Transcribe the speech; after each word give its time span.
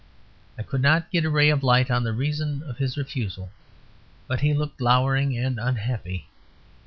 I 0.57 0.63
could 0.63 0.81
not 0.81 1.11
get 1.11 1.25
a 1.25 1.29
ray 1.29 1.51
of 1.51 1.61
light 1.61 1.91
on 1.91 2.03
the 2.03 2.11
reason 2.11 2.63
of 2.63 2.79
his 2.79 2.97
refusal; 2.97 3.51
but 4.27 4.39
he 4.41 4.51
looked 4.51 4.81
lowering 4.81 5.37
and 5.37 5.59
unhappy. 5.59 6.27